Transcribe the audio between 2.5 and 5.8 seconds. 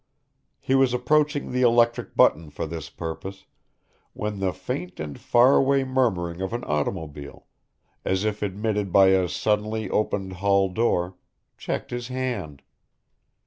this purpose, when the faint and far